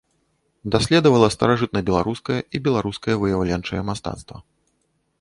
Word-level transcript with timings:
Даследавала 0.75 1.29
старажытнабеларускае 1.35 2.39
і 2.39 2.57
беларускае 2.71 3.15
выяўленчае 3.25 3.81
мастацтва. 3.95 4.37